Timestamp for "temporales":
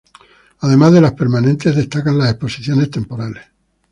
2.89-3.45